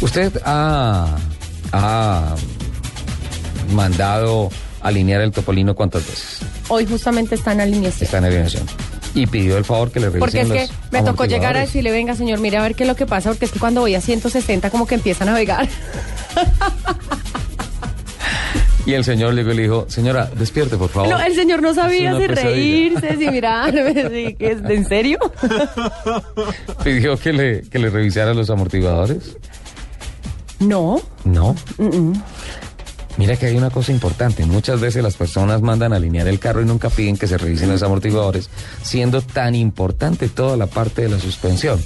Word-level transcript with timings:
Usted 0.00 0.32
ha, 0.44 1.16
ha 1.72 2.34
mandado 3.72 4.48
alinear 4.80 5.20
el 5.22 5.32
topolino 5.32 5.74
cuántas 5.74 6.06
veces? 6.06 6.38
Hoy 6.68 6.86
justamente 6.86 7.34
está 7.34 7.52
en 7.52 7.60
alineación. 7.62 8.04
Está 8.04 8.18
en 8.18 8.24
alineación. 8.26 8.64
Y 9.14 9.26
pidió 9.26 9.56
el 9.58 9.64
favor 9.64 9.90
que 9.90 10.00
le 10.00 10.10
revisen 10.10 10.20
Porque 10.20 10.40
es 10.62 10.68
que 10.68 10.72
los 10.74 10.92
me 10.92 11.02
tocó 11.02 11.24
llegar 11.24 11.56
a 11.56 11.60
decirle, 11.60 11.90
venga 11.90 12.14
señor, 12.14 12.38
mire 12.38 12.58
a 12.58 12.62
ver 12.62 12.74
qué 12.74 12.84
es 12.84 12.88
lo 12.88 12.94
que 12.94 13.06
pasa, 13.06 13.30
porque 13.30 13.46
es 13.46 13.50
que 13.50 13.58
cuando 13.58 13.80
voy 13.80 13.94
a 13.94 14.00
160 14.00 14.70
como 14.70 14.86
que 14.86 14.94
empieza 14.94 15.24
a 15.24 15.26
navegar. 15.26 15.68
Y 18.86 18.94
el 18.94 19.04
señor 19.04 19.34
le 19.34 19.44
dijo, 19.44 19.84
señora, 19.88 20.30
despierte, 20.34 20.76
por 20.78 20.88
favor. 20.88 21.10
No, 21.10 21.20
el 21.20 21.34
señor 21.34 21.60
no 21.60 21.74
sabía 21.74 22.18
si 22.18 22.26
pesadilla. 22.26 22.50
reírse, 22.54 23.16
si 23.18 23.28
mirar, 23.30 23.70
si, 23.74 24.34
que 24.34 24.52
es- 24.52 24.62
¿en 24.70 24.86
serio? 24.86 25.18
Pidió 26.84 27.18
que 27.18 27.32
le, 27.34 27.62
que 27.68 27.78
le 27.78 27.90
revisara 27.90 28.32
los 28.32 28.48
amortiguadores. 28.48 29.36
No. 30.60 31.00
No. 31.24 31.54
mm, 31.78 31.84
mm. 31.84 32.22
Mira 33.18 33.36
que 33.36 33.46
hay 33.46 33.56
una 33.56 33.70
cosa 33.70 33.90
importante. 33.90 34.46
Muchas 34.46 34.80
veces 34.80 35.02
las 35.02 35.16
personas 35.16 35.60
mandan 35.60 35.92
a 35.92 35.96
alinear 35.96 36.28
el 36.28 36.38
carro 36.38 36.62
y 36.62 36.64
nunca 36.64 36.88
piden 36.88 37.16
que 37.16 37.26
se 37.26 37.36
revisen 37.36 37.68
los 37.68 37.82
amortiguadores, 37.82 38.48
siendo 38.82 39.22
tan 39.22 39.56
importante 39.56 40.28
toda 40.28 40.56
la 40.56 40.68
parte 40.68 41.02
de 41.02 41.08
la 41.08 41.18
suspensión. 41.18 41.80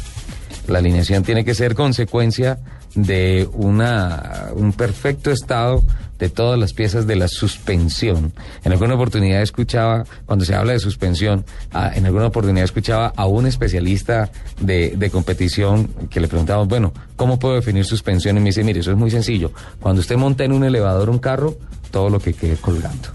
La 0.69 0.79
alineación 0.79 1.23
tiene 1.23 1.43
que 1.45 1.55
ser 1.55 1.75
consecuencia 1.75 2.59
de 2.95 3.49
una, 3.55 4.51
un 4.55 4.75
perfecto 4.75 5.31
estado 5.31 5.83
de 6.23 6.31
todas 6.31 6.57
las 6.57 6.73
piezas 6.73 7.09
de 7.09 7.17
la 7.17 7.27
suspensión. 7.27 8.33
En 8.63 8.71
alguna 8.71 8.95
oportunidad 8.95 9.43
escuchaba, 9.43 10.05
cuando 10.25 10.45
se 10.45 10.55
habla 10.55 10.73
de 10.73 10.79
suspensión, 10.79 11.45
ah, 11.73 11.91
en 11.93 12.07
alguna 12.07 12.27
oportunidad 12.27 12.63
escuchaba 12.63 13.13
a 13.17 13.27
un 13.27 13.45
especialista 13.49 14.31
de, 14.61 14.95
de 14.97 15.11
competición 15.11 15.89
que 16.11 16.21
le 16.21 16.29
preguntamos, 16.29 16.69
bueno, 16.69 16.93
¿cómo 17.17 17.41
puedo 17.41 17.57
definir 17.57 17.85
suspensión? 17.85 18.37
Y 18.37 18.41
me 18.41 18.51
dice, 18.51 18.63
mire, 18.63 18.79
eso 18.79 18.93
es 18.93 18.97
muy 18.97 19.11
sencillo. 19.11 19.51
Cuando 19.81 20.01
usted 20.01 20.17
monta 20.17 20.45
en 20.45 20.53
un 20.53 20.63
elevador 20.63 21.11
un 21.11 21.19
carro, 21.19 21.57
todo 21.91 22.09
lo 22.09 22.21
que 22.21 22.35
quede 22.35 22.55
colgando. 22.55 23.09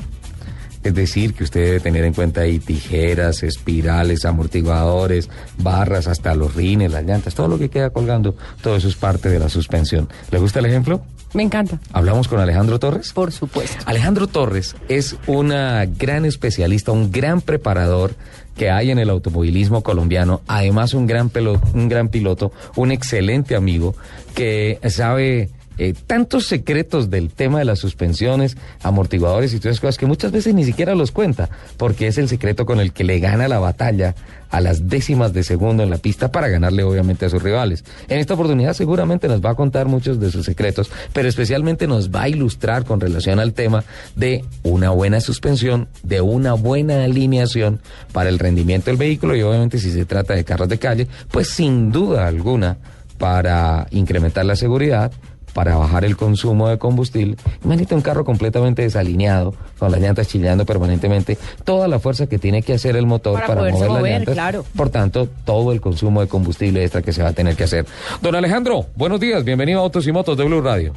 Es 0.83 0.93
decir, 0.93 1.33
que 1.33 1.45
usted 1.45 1.63
debe 1.63 1.79
tener 1.79 2.03
en 2.03 2.13
cuenta 2.13 2.41
ahí 2.41 2.59
tijeras, 2.59 3.41
espirales, 3.43 4.25
amortiguadores, 4.25 5.29
barras, 5.57 6.07
hasta 6.07 6.35
los 6.35 6.55
rines, 6.55 6.91
las 6.91 7.05
llantas, 7.05 7.35
todo 7.35 7.47
lo 7.47 7.57
que 7.57 7.69
queda 7.69 7.89
colgando, 7.89 8.35
todo 8.61 8.75
eso 8.75 8.89
es 8.89 8.97
parte 8.97 9.29
de 9.29 9.39
la 9.39 9.47
suspensión. 9.47 10.09
¿Le 10.29 10.39
gusta 10.39 10.59
el 10.59 10.65
ejemplo? 10.65 11.03
Me 11.33 11.43
encanta. 11.43 11.79
Hablamos 11.93 12.27
con 12.27 12.39
Alejandro 12.39 12.79
Torres. 12.79 13.11
Por 13.13 13.31
supuesto. 13.31 13.77
Alejandro 13.85 14.27
Torres 14.27 14.75
es 14.87 15.15
una 15.27 15.85
gran 15.85 16.25
especialista, 16.25 16.91
un 16.91 17.11
gran 17.11 17.41
preparador 17.41 18.15
que 18.55 18.71
hay 18.71 18.89
en 18.89 18.97
el 18.97 19.09
automovilismo 19.11 19.83
colombiano, 19.83 20.41
además 20.47 20.93
un 20.95 21.05
gran, 21.05 21.29
pelo- 21.29 21.61
un 21.75 21.89
gran 21.89 22.09
piloto, 22.09 22.51
un 22.75 22.91
excelente 22.91 23.55
amigo 23.55 23.95
que 24.33 24.79
sabe 24.89 25.49
eh, 25.77 25.93
tantos 26.05 26.45
secretos 26.45 27.09
del 27.09 27.29
tema 27.29 27.59
de 27.59 27.65
las 27.65 27.79
suspensiones, 27.79 28.57
amortiguadores 28.83 29.53
y 29.53 29.59
todas 29.59 29.73
esas 29.73 29.81
cosas 29.81 29.97
que 29.97 30.05
muchas 30.05 30.31
veces 30.31 30.53
ni 30.53 30.63
siquiera 30.63 30.95
los 30.95 31.11
cuenta, 31.11 31.49
porque 31.77 32.07
es 32.07 32.17
el 32.17 32.27
secreto 32.29 32.65
con 32.65 32.79
el 32.79 32.93
que 32.93 33.03
le 33.03 33.19
gana 33.19 33.47
la 33.47 33.59
batalla 33.59 34.15
a 34.49 34.61
las 34.61 34.87
décimas 34.87 35.33
de 35.33 35.43
segundo 35.43 35.83
en 35.83 35.89
la 35.89 35.97
pista 35.97 36.31
para 36.31 36.47
ganarle 36.47 36.83
obviamente 36.83 37.25
a 37.25 37.29
sus 37.29 37.41
rivales. 37.43 37.83
En 38.07 38.19
esta 38.19 38.33
oportunidad 38.33 38.73
seguramente 38.73 39.27
nos 39.27 39.43
va 39.43 39.51
a 39.51 39.55
contar 39.55 39.87
muchos 39.87 40.19
de 40.19 40.31
sus 40.31 40.45
secretos, 40.45 40.89
pero 41.13 41.27
especialmente 41.27 41.87
nos 41.87 42.09
va 42.09 42.23
a 42.23 42.29
ilustrar 42.29 42.85
con 42.85 42.99
relación 42.99 43.39
al 43.39 43.53
tema 43.53 43.83
de 44.15 44.45
una 44.63 44.89
buena 44.91 45.19
suspensión, 45.19 45.87
de 46.03 46.21
una 46.21 46.53
buena 46.53 47.03
alineación 47.03 47.79
para 48.11 48.29
el 48.29 48.39
rendimiento 48.39 48.89
del 48.89 48.97
vehículo 48.97 49.35
y 49.35 49.41
obviamente 49.41 49.79
si 49.79 49.91
se 49.91 50.05
trata 50.05 50.33
de 50.33 50.43
carros 50.43 50.69
de 50.69 50.79
calle, 50.79 51.07
pues 51.31 51.49
sin 51.49 51.91
duda 51.91 52.27
alguna 52.27 52.77
para 53.17 53.87
incrementar 53.91 54.45
la 54.45 54.55
seguridad, 54.55 55.11
para 55.57 55.75
bajar 55.75 56.05
el 56.05 56.15
consumo 56.15 56.69
de 56.69 56.77
combustible. 56.77 57.35
Imagínate 57.65 57.95
un 57.95 58.01
carro 58.01 58.23
completamente 58.23 58.83
desalineado, 58.83 59.55
con 59.79 59.91
las 59.91 59.99
llantas 59.99 60.27
chillando 60.27 60.67
permanentemente, 60.67 61.35
toda 61.63 61.87
la 61.87 61.97
fuerza 61.97 62.27
que 62.27 62.37
tiene 62.37 62.61
que 62.61 62.73
hacer 62.75 62.95
el 62.95 63.07
motor 63.07 63.33
Para 63.33 63.47
para, 63.47 63.59
poderse 63.61 63.79
mover 63.79 63.89
las 63.89 63.99
mover, 63.99 64.11
llantas. 64.11 64.33
claro. 64.35 64.65
Por 64.75 64.91
tanto, 64.91 65.27
todo 65.45 65.71
el 65.71 65.81
consumo 65.81 66.21
de 66.21 66.27
combustible 66.27 66.83
extra 66.83 67.01
que 67.01 67.11
se 67.11 67.23
va 67.23 67.29
a 67.29 67.33
tener 67.33 67.55
que 67.55 67.63
hacer. 67.63 67.87
Don 68.21 68.35
Alejandro, 68.35 68.85
buenos 68.95 69.19
días, 69.19 69.43
bienvenido 69.43 69.79
a 69.79 69.81
Autos 69.81 70.05
y 70.05 70.11
Motos 70.11 70.37
de 70.37 70.43
Blue 70.43 70.61
Radio. 70.61 70.93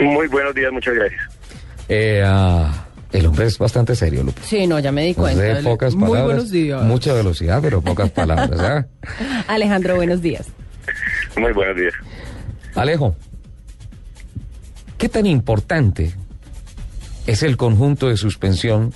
Muy 0.00 0.26
buenos 0.26 0.56
días, 0.56 0.72
muchas 0.72 0.94
gracias. 0.96 1.22
Eh, 1.88 2.24
ah, 2.26 2.84
el 3.12 3.26
hombre 3.26 3.46
es 3.46 3.58
bastante 3.60 3.94
serio, 3.94 4.24
Lupe. 4.24 4.40
Sí, 4.42 4.66
no, 4.66 4.80
ya 4.80 4.90
me 4.90 5.04
di 5.04 5.14
cuenta. 5.14 5.60
pocas 5.62 5.94
Muy 5.94 6.08
palabras. 6.08 6.24
buenos 6.26 6.50
días. 6.50 6.82
Mucha 6.82 7.12
velocidad, 7.14 7.60
pero 7.62 7.80
pocas 7.80 8.10
palabras. 8.10 8.58
¿ah? 8.58 8.86
Alejandro, 9.46 9.94
buenos 9.94 10.20
días. 10.20 10.48
Muy 11.36 11.52
buenos 11.52 11.76
días. 11.76 11.94
Alejo, 12.74 13.14
¿qué 14.98 15.08
tan 15.08 15.26
importante 15.26 16.12
es 17.26 17.42
el 17.42 17.56
conjunto 17.56 18.08
de 18.08 18.16
suspensión 18.16 18.92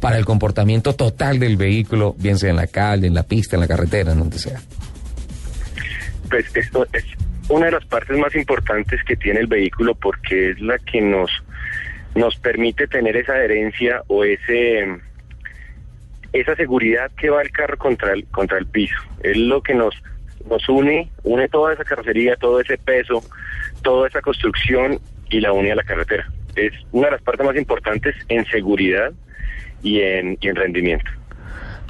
para 0.00 0.18
el 0.18 0.24
comportamiento 0.24 0.94
total 0.94 1.38
del 1.38 1.56
vehículo, 1.56 2.14
bien 2.18 2.38
sea 2.38 2.50
en 2.50 2.56
la 2.56 2.66
calle, 2.66 3.06
en 3.06 3.14
la 3.14 3.22
pista, 3.22 3.56
en 3.56 3.60
la 3.60 3.68
carretera, 3.68 4.12
en 4.12 4.18
donde 4.18 4.38
sea? 4.38 4.60
Pues 6.28 6.54
esto 6.54 6.86
es 6.92 7.04
una 7.48 7.66
de 7.66 7.72
las 7.72 7.84
partes 7.86 8.16
más 8.16 8.34
importantes 8.34 9.02
que 9.04 9.16
tiene 9.16 9.40
el 9.40 9.46
vehículo 9.46 9.94
porque 9.94 10.50
es 10.50 10.60
la 10.60 10.78
que 10.78 11.00
nos 11.00 11.30
nos 12.14 12.36
permite 12.36 12.88
tener 12.88 13.16
esa 13.16 13.34
adherencia 13.34 14.02
o 14.08 14.24
ese 14.24 14.84
esa 16.32 16.56
seguridad 16.56 17.10
que 17.16 17.30
va 17.30 17.42
el 17.42 17.50
carro 17.50 17.76
contra 17.76 18.12
el 18.12 18.24
contra 18.26 18.58
el 18.58 18.66
piso. 18.66 18.96
Es 19.22 19.36
lo 19.36 19.62
que 19.62 19.74
nos 19.74 19.94
nos 20.48 20.68
une, 20.68 21.10
une 21.22 21.48
toda 21.48 21.74
esa 21.74 21.84
carrocería, 21.84 22.36
todo 22.36 22.60
ese 22.60 22.78
peso, 22.78 23.22
toda 23.82 24.08
esa 24.08 24.20
construcción 24.20 25.00
y 25.30 25.40
la 25.40 25.52
une 25.52 25.72
a 25.72 25.76
la 25.76 25.82
carretera. 25.82 26.28
Es 26.56 26.72
una 26.92 27.06
de 27.06 27.12
las 27.12 27.22
partes 27.22 27.46
más 27.46 27.56
importantes 27.56 28.14
en 28.28 28.44
seguridad 28.46 29.12
y 29.82 30.00
en, 30.00 30.36
y 30.40 30.48
en 30.48 30.56
rendimiento. 30.56 31.10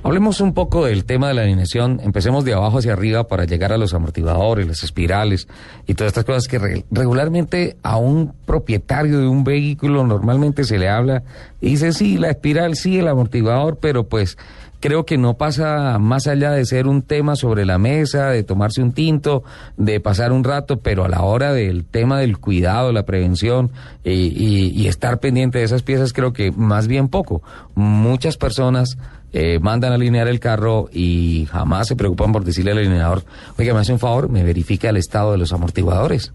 Hablemos 0.02 0.40
un 0.40 0.54
poco 0.54 0.86
del 0.86 1.04
tema 1.04 1.28
de 1.28 1.34
la 1.34 1.42
alineación. 1.42 2.00
Empecemos 2.02 2.44
de 2.44 2.54
abajo 2.54 2.78
hacia 2.78 2.94
arriba 2.94 3.24
para 3.28 3.44
llegar 3.44 3.72
a 3.72 3.76
los 3.76 3.92
amortiguadores, 3.92 4.66
las 4.66 4.82
espirales 4.82 5.46
y 5.86 5.92
todas 5.94 6.08
estas 6.10 6.24
cosas 6.24 6.48
que 6.48 6.58
re- 6.58 6.84
regularmente 6.90 7.76
a 7.82 7.96
un 7.98 8.32
propietario 8.46 9.18
de 9.20 9.28
un 9.28 9.44
vehículo 9.44 10.06
normalmente 10.06 10.64
se 10.64 10.78
le 10.78 10.88
habla 10.88 11.22
y 11.60 11.70
dice 11.70 11.92
sí, 11.92 12.16
la 12.16 12.30
espiral, 12.30 12.76
sí, 12.76 12.98
el 12.98 13.08
amortiguador, 13.08 13.76
pero 13.78 14.04
pues 14.08 14.38
creo 14.80 15.04
que 15.04 15.18
no 15.18 15.34
pasa 15.34 15.98
más 15.98 16.26
allá 16.26 16.52
de 16.52 16.64
ser 16.64 16.86
un 16.86 17.02
tema 17.02 17.36
sobre 17.36 17.66
la 17.66 17.76
mesa, 17.76 18.30
de 18.30 18.42
tomarse 18.42 18.80
un 18.82 18.92
tinto, 18.92 19.44
de 19.76 20.00
pasar 20.00 20.32
un 20.32 20.44
rato, 20.44 20.78
pero 20.78 21.04
a 21.04 21.08
la 21.10 21.20
hora 21.20 21.52
del 21.52 21.84
tema 21.84 22.18
del 22.18 22.38
cuidado, 22.38 22.90
la 22.90 23.04
prevención 23.04 23.70
y, 24.02 24.12
y- 24.12 24.70
y 24.74 24.86
estar 24.88 25.20
pendiente 25.20 25.58
de 25.58 25.64
esas 25.64 25.82
piezas, 25.82 26.14
creo 26.14 26.32
que 26.32 26.50
más 26.52 26.86
bien 26.88 27.08
poco. 27.08 27.42
Muchas 27.74 28.38
personas 28.38 28.96
eh, 29.32 29.58
mandan 29.60 29.92
a 29.92 29.94
alinear 29.94 30.28
el 30.28 30.40
carro 30.40 30.88
y 30.92 31.46
jamás 31.50 31.88
se 31.88 31.96
preocupan 31.96 32.32
por 32.32 32.44
decirle 32.44 32.72
al 32.72 32.78
alineador, 32.78 33.22
oiga, 33.58 33.74
me 33.74 33.80
hace 33.80 33.92
un 33.92 33.98
favor, 33.98 34.28
me 34.28 34.42
verifica 34.42 34.90
el 34.90 34.96
estado 34.96 35.32
de 35.32 35.38
los 35.38 35.52
amortiguadores. 35.52 36.32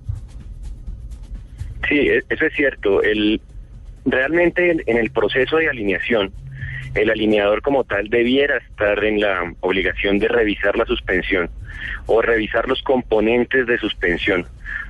Sí, 1.88 2.00
e- 2.00 2.24
eso 2.30 2.46
es 2.46 2.54
cierto. 2.54 3.04
El, 3.04 3.42
realmente 4.06 4.72
en, 4.72 4.82
en 4.86 4.98
el 4.98 5.12
proceso 5.12 5.58
de 5.58 5.70
alineación, 5.70 6.32
el 6.96 7.10
alineador 7.10 7.62
como 7.62 7.84
tal 7.84 8.10
debiera 8.10 8.58
estar 8.58 9.04
en 9.04 9.20
la 9.20 9.54
obligación 9.60 10.18
de 10.18 10.30
revisar 10.30 10.78
la 10.78 10.86
suspensión 10.86 11.50
o 12.06 12.22
revisar 12.22 12.68
los 12.70 12.82
componentes 12.84 13.68
de 13.68 13.78
suspensión, 13.78 14.46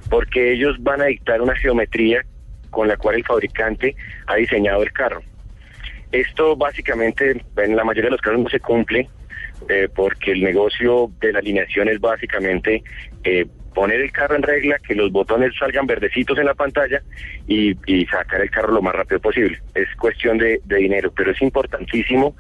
porque 0.10 0.54
ellos 0.54 0.76
van 0.80 1.02
a 1.02 1.06
dictar 1.06 1.42
una 1.42 1.56
geometría 1.56 2.22
con 2.70 2.88
la 2.88 2.98
cual 2.98 3.16
el 3.16 3.24
fabricante 3.24 3.96
ha 4.28 4.36
diseñado 4.36 4.84
el 4.84 4.92
carro. 4.92 5.22
Esto 6.12 6.56
básicamente 6.56 7.42
en 7.58 7.76
la 7.76 7.84
mayoría 7.84 8.10
de 8.10 8.16
los 8.16 8.22
casos 8.22 8.40
no 8.40 8.50
se 8.50 8.60
cumple 8.60 9.10
eh, 9.70 9.90
porque 9.94 10.32
el 10.32 10.44
negocio 10.44 11.12
de 11.20 11.34
la 11.34 11.40
alineación 11.40 11.88
es 11.90 12.00
básicamente 12.00 12.84
eh, 13.24 13.46
poner 13.74 14.00
el 14.02 14.12
carro 14.12 14.36
en 14.36 14.44
regla, 14.44 14.80
que 14.80 14.96
los 14.96 15.12
botones 15.12 15.54
salgan 15.58 15.88
verdecitos 15.88 16.38
en 16.38 16.46
la 16.46 16.54
pantalla 16.54 17.02
y, 17.48 17.76
y 17.86 18.06
sacar 18.06 18.42
el 18.42 18.50
carro 18.50 18.74
lo 18.74 18.82
más 18.82 18.96
rápido 18.96 19.20
posible. 19.20 19.60
Es 19.74 19.88
cuestión 19.98 20.38
de, 20.38 20.62
dinero, 20.66 21.12
pero 21.16 21.32
es 21.32 21.42
importantísimo 21.42 22.36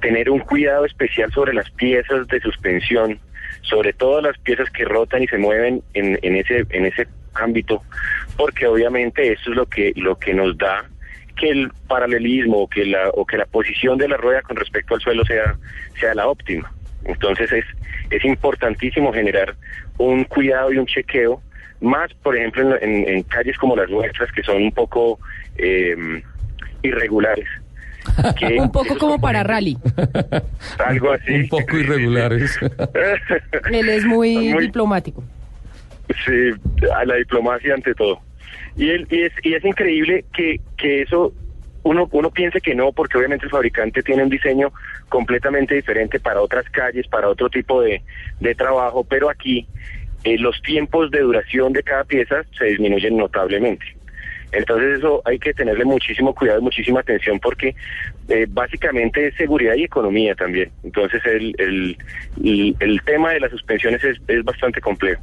tener 0.00 0.30
un 0.30 0.40
cuidado 0.40 0.84
especial 0.84 1.30
sobre 1.32 1.52
las 1.52 1.70
piezas 1.72 2.26
de 2.28 2.40
suspensión, 2.40 3.20
sobre 3.62 3.92
todas 3.92 4.22
las 4.22 4.38
piezas 4.38 4.70
que 4.70 4.84
rotan 4.84 5.22
y 5.22 5.28
se 5.28 5.38
mueven 5.38 5.82
en, 5.94 6.18
en 6.22 6.36
ese 6.36 6.64
en 6.70 6.86
ese 6.86 7.06
ámbito, 7.34 7.82
porque 8.36 8.66
obviamente 8.66 9.32
eso 9.32 9.50
es 9.50 9.56
lo 9.56 9.66
que 9.66 9.92
lo 9.96 10.18
que 10.18 10.34
nos 10.34 10.56
da 10.56 10.88
que 11.38 11.48
el 11.50 11.70
paralelismo 11.88 12.58
o 12.62 12.68
que 12.68 12.84
la 12.84 13.08
o 13.14 13.24
que 13.24 13.36
la 13.38 13.46
posición 13.46 13.96
de 13.98 14.08
la 14.08 14.16
rueda 14.16 14.42
con 14.42 14.56
respecto 14.56 14.94
al 14.94 15.00
suelo 15.00 15.24
sea 15.24 15.56
sea 16.00 16.14
la 16.14 16.26
óptima. 16.28 16.70
Entonces 17.04 17.50
es 17.52 17.64
es 18.10 18.24
importantísimo 18.24 19.12
generar 19.12 19.54
un 19.98 20.24
cuidado 20.24 20.72
y 20.72 20.78
un 20.78 20.86
chequeo 20.86 21.40
más, 21.80 22.12
por 22.22 22.36
ejemplo, 22.36 22.76
en, 22.80 22.90
en- 22.90 23.08
en 23.08 23.22
calles 23.22 23.56
como 23.58 23.76
las 23.76 23.88
nuestras 23.88 24.30
que 24.32 24.42
son 24.42 24.62
un 24.62 24.72
poco 24.72 25.18
eh, 25.56 25.96
irregulares. 26.82 27.46
que 28.38 28.58
Un 28.58 28.72
poco 28.72 28.96
como 28.96 29.20
para 29.20 29.42
rally. 29.44 29.76
Algo 30.78 31.12
así. 31.12 31.32
Un 31.34 31.48
poco 31.48 31.76
irregulares. 31.76 32.58
Él 33.70 33.88
es 33.88 34.04
muy, 34.04 34.48
Muy- 34.54 34.64
diplomático. 34.66 35.22
Sí, 36.24 36.50
a 36.94 37.04
la 37.04 37.16
diplomacia 37.16 37.74
ante 37.74 37.94
todo. 37.94 38.18
Y, 38.78 38.90
el, 38.90 39.06
y, 39.10 39.22
es, 39.22 39.32
y 39.42 39.54
es 39.54 39.64
increíble 39.64 40.24
que, 40.32 40.60
que 40.76 41.02
eso 41.02 41.34
uno, 41.82 42.08
uno 42.12 42.30
piense 42.30 42.60
que 42.60 42.74
no, 42.74 42.92
porque 42.92 43.18
obviamente 43.18 43.46
el 43.46 43.50
fabricante 43.50 44.02
tiene 44.02 44.22
un 44.22 44.28
diseño 44.28 44.72
completamente 45.08 45.74
diferente 45.74 46.20
para 46.20 46.40
otras 46.40 46.68
calles, 46.70 47.06
para 47.08 47.28
otro 47.28 47.48
tipo 47.48 47.82
de, 47.82 48.02
de 48.40 48.54
trabajo, 48.54 49.04
pero 49.04 49.28
aquí 49.28 49.66
eh, 50.24 50.38
los 50.38 50.60
tiempos 50.62 51.10
de 51.10 51.20
duración 51.20 51.72
de 51.72 51.82
cada 51.82 52.04
pieza 52.04 52.42
se 52.56 52.66
disminuyen 52.66 53.16
notablemente. 53.16 53.84
Entonces 54.52 54.98
eso 54.98 55.22
hay 55.24 55.38
que 55.38 55.52
tenerle 55.52 55.84
muchísimo 55.84 56.34
cuidado 56.34 56.60
y 56.60 56.62
muchísima 56.62 57.00
atención 57.00 57.38
porque 57.38 57.74
eh, 58.28 58.46
básicamente 58.48 59.26
es 59.26 59.34
seguridad 59.34 59.74
y 59.74 59.84
economía 59.84 60.34
también. 60.34 60.70
Entonces 60.84 61.20
el, 61.26 61.54
el, 61.58 61.96
el, 62.42 62.76
el 62.80 63.02
tema 63.02 63.32
de 63.32 63.40
las 63.40 63.50
suspensiones 63.50 64.02
es, 64.04 64.18
es 64.26 64.44
bastante 64.44 64.80
complejo. 64.80 65.22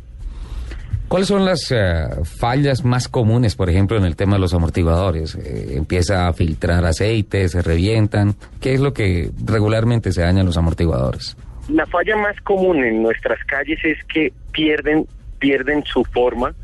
¿Cuáles 1.08 1.28
son 1.28 1.46
las 1.46 1.72
eh, 1.72 2.08
fallas 2.40 2.84
más 2.84 3.08
comunes, 3.08 3.56
por 3.56 3.70
ejemplo, 3.70 3.96
en 3.98 4.06
el 4.06 4.16
tema 4.16 4.34
de 4.34 4.40
los 4.40 4.56
amortiguadores? 4.56 5.36
Eh, 5.36 5.78
empieza 5.78 6.28
a 6.28 6.34
filtrar 6.34 6.84
aceite, 6.84 7.48
se 7.48 7.62
revientan. 7.62 8.34
¿Qué 8.60 8.74
es 8.74 8.82
lo 8.82 8.92
que 8.92 9.30
regularmente 9.46 10.12
se 10.12 10.24
daña 10.24 10.40
en 10.40 10.48
los 10.48 10.58
amortiguadores? 10.58 11.38
La 11.70 11.86
falla 11.86 12.16
más 12.18 12.40
común 12.42 12.84
en 12.84 13.04
nuestras 13.04 13.40
calles 13.46 13.80
es 13.84 14.04
que 14.06 14.34
pierden, 14.52 15.06
pierden 15.40 15.84
su 15.86 16.04
forma 16.06 16.56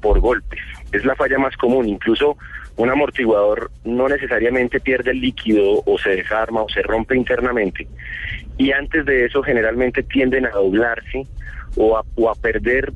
por 0.00 0.20
golpes. 0.20 0.60
Es 0.92 1.04
la 1.04 1.16
falla 1.16 1.38
más 1.38 1.56
común. 1.56 1.88
Incluso 1.88 2.36
un 2.76 2.90
amortiguador 2.90 3.70
no 3.84 4.08
necesariamente 4.08 4.78
pierde 4.78 5.10
el 5.10 5.20
líquido 5.20 5.82
o 5.84 5.98
se 5.98 6.10
desarma 6.10 6.62
o 6.62 6.68
se 6.68 6.82
rompe 6.82 7.16
internamente. 7.16 7.88
Y 8.56 8.70
antes 8.70 9.04
de 9.04 9.26
eso 9.26 9.42
generalmente 9.42 10.04
tienden 10.04 10.46
a 10.46 10.50
doblarse 10.50 11.26
o 11.76 11.96
a, 11.96 12.02
o 12.14 12.30
a 12.30 12.34
perder 12.36 12.92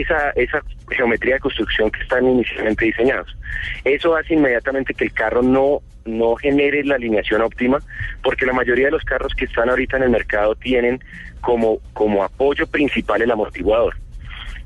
esa, 0.00 0.30
esa 0.30 0.62
geometría 0.90 1.34
de 1.34 1.40
construcción 1.40 1.90
que 1.90 2.02
están 2.02 2.26
inicialmente 2.26 2.84
diseñados. 2.84 3.36
Eso 3.84 4.16
hace 4.16 4.34
inmediatamente 4.34 4.94
que 4.94 5.04
el 5.04 5.12
carro 5.12 5.42
no, 5.42 5.80
no 6.04 6.36
genere 6.36 6.84
la 6.84 6.96
alineación 6.96 7.42
óptima, 7.42 7.78
porque 8.22 8.46
la 8.46 8.52
mayoría 8.52 8.86
de 8.86 8.92
los 8.92 9.04
carros 9.04 9.34
que 9.34 9.44
están 9.46 9.70
ahorita 9.70 9.96
en 9.96 10.04
el 10.04 10.10
mercado 10.10 10.54
tienen 10.54 11.02
como, 11.40 11.78
como 11.92 12.22
apoyo 12.24 12.66
principal 12.66 13.22
el 13.22 13.30
amortiguador 13.30 13.94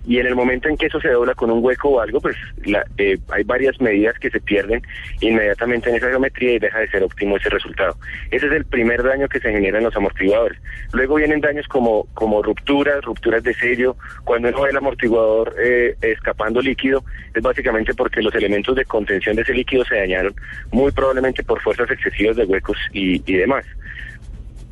y 0.08 0.18
en 0.18 0.26
el 0.26 0.34
momento 0.34 0.70
en 0.70 0.78
que 0.78 0.86
eso 0.86 0.98
se 1.02 1.10
dobla 1.10 1.34
con 1.34 1.50
un 1.50 1.62
hueco 1.62 1.90
o 1.90 2.00
algo, 2.00 2.18
pues 2.18 2.34
la, 2.64 2.82
eh, 2.96 3.18
hay 3.28 3.44
varias 3.44 3.78
medidas 3.78 4.18
que 4.18 4.30
se 4.30 4.40
pierden 4.40 4.80
inmediatamente 5.20 5.90
en 5.90 5.96
esa 5.96 6.08
geometría 6.08 6.54
y 6.54 6.58
deja 6.58 6.78
de 6.78 6.88
ser 6.88 7.02
óptimo 7.02 7.36
ese 7.36 7.50
resultado. 7.50 7.94
Ese 8.30 8.46
es 8.46 8.52
el 8.52 8.64
primer 8.64 9.02
daño 9.02 9.28
que 9.28 9.38
se 9.38 9.52
genera 9.52 9.76
en 9.76 9.84
los 9.84 9.94
amortiguadores. 9.94 10.58
Luego 10.94 11.16
vienen 11.16 11.42
daños 11.42 11.68
como, 11.68 12.06
como 12.14 12.42
rupturas, 12.42 13.04
rupturas 13.04 13.42
de 13.42 13.52
sello. 13.52 13.96
Cuando 14.24 14.48
uno 14.48 14.66
el 14.66 14.78
amortiguador 14.78 15.54
eh, 15.62 15.94
escapando 16.00 16.62
líquido, 16.62 17.04
es 17.34 17.42
básicamente 17.42 17.92
porque 17.92 18.22
los 18.22 18.34
elementos 18.34 18.74
de 18.76 18.86
contención 18.86 19.36
de 19.36 19.42
ese 19.42 19.52
líquido 19.52 19.84
se 19.84 19.96
dañaron, 19.96 20.34
muy 20.72 20.90
probablemente 20.90 21.42
por 21.42 21.60
fuerzas 21.60 21.90
excesivas 21.90 22.34
de 22.34 22.44
huecos 22.44 22.78
y, 22.94 23.22
y 23.30 23.36
demás. 23.36 23.66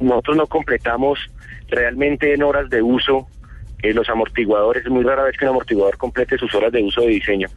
Nosotros 0.01 0.39
no 0.39 0.47
completamos 0.47 1.19
realmente 1.69 2.33
en 2.33 2.43
horas 2.43 2.71
de 2.71 2.81
uso 2.81 3.29
eh, 3.83 3.93
los 3.93 4.09
amortiguadores, 4.09 4.85
es 4.85 4.91
muy 4.91 5.05
rara 5.05 5.25
vez 5.25 5.37
que 5.37 5.45
un 5.45 5.51
amortiguador 5.51 5.97
complete 5.97 6.39
sus 6.39 6.55
horas 6.55 6.73
de 6.73 6.83
uso 6.83 7.03
de 7.03 7.09
diseño 7.09 7.49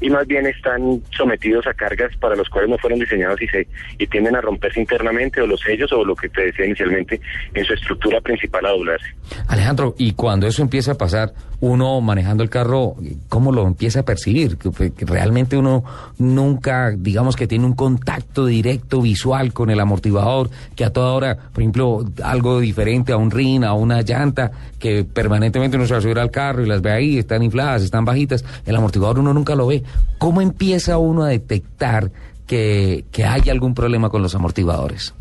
y 0.00 0.10
más 0.10 0.26
bien 0.26 0.46
están 0.46 1.02
sometidos 1.16 1.66
a 1.66 1.74
cargas 1.74 2.16
para 2.16 2.36
los 2.36 2.48
cuales 2.48 2.70
no 2.70 2.78
fueron 2.78 2.98
diseñados 2.98 3.40
y, 3.42 3.48
se, 3.48 3.66
y 3.98 4.06
tienden 4.06 4.36
a 4.36 4.40
romperse 4.40 4.80
internamente 4.80 5.40
o 5.40 5.46
los 5.46 5.60
sellos 5.60 5.92
o 5.92 6.04
lo 6.04 6.14
que 6.14 6.28
te 6.28 6.46
decía 6.46 6.66
inicialmente 6.66 7.20
en 7.54 7.64
su 7.64 7.74
estructura 7.74 8.20
principal 8.20 8.66
a 8.66 8.70
doblarse. 8.70 9.06
Alejandro, 9.48 9.94
y 9.98 10.12
cuando 10.12 10.46
eso 10.46 10.62
empieza 10.62 10.92
a 10.92 10.98
pasar, 10.98 11.32
uno 11.60 12.00
manejando 12.00 12.42
el 12.42 12.50
carro, 12.50 12.94
¿cómo 13.28 13.52
lo 13.52 13.66
empieza 13.66 14.00
a 14.00 14.02
percibir? 14.04 14.56
Que, 14.58 14.92
que 14.92 15.04
realmente 15.04 15.56
uno 15.56 15.84
nunca, 16.18 16.90
digamos 16.90 17.34
que 17.36 17.46
tiene 17.46 17.64
un 17.64 17.74
contacto 17.74 18.46
directo 18.46 19.02
visual 19.02 19.52
con 19.52 19.70
el 19.70 19.80
amortiguador, 19.80 20.50
que 20.76 20.84
a 20.84 20.92
toda 20.92 21.12
hora, 21.12 21.36
por 21.52 21.62
ejemplo, 21.62 22.04
algo 22.22 22.60
diferente 22.60 23.12
a 23.12 23.16
un 23.16 23.30
rin, 23.30 23.64
a 23.64 23.72
una 23.72 24.02
llanta, 24.02 24.52
que 24.78 25.04
permanentemente 25.04 25.76
uno 25.76 25.86
se 25.86 25.94
va 25.94 25.98
a 25.98 26.02
subir 26.02 26.18
al 26.18 26.30
carro 26.30 26.62
y 26.62 26.68
las 26.68 26.80
ve 26.80 26.92
ahí, 26.92 27.18
están 27.18 27.42
infladas, 27.42 27.82
están 27.82 28.04
bajitas, 28.04 28.44
el 28.64 28.76
amortiguador 28.76 29.18
uno 29.18 29.34
nunca 29.34 29.54
lo 29.56 29.66
ve. 29.66 29.82
¿Cómo 30.18 30.40
empieza 30.40 30.98
uno 30.98 31.24
a 31.24 31.28
detectar 31.28 32.10
que, 32.46 33.04
que 33.10 33.24
hay 33.24 33.50
algún 33.50 33.74
problema 33.74 34.10
con 34.10 34.22
los 34.22 34.34
amortiguadores? 34.34 35.12